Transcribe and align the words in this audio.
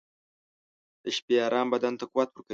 •د 1.03 1.05
شپې 1.17 1.35
ارام 1.47 1.67
بدن 1.73 1.93
ته 1.99 2.05
قوت 2.11 2.29
ورکوي. 2.31 2.49